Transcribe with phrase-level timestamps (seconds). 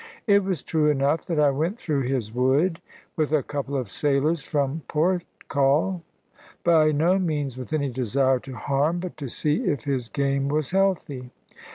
[0.25, 2.81] It was true enough that I went through his wood,
[3.15, 6.01] with a couple of sailors from Porthcawl;
[6.63, 10.71] by no means with any desire to harm, but to see if his game was
[10.71, 11.29] healthy.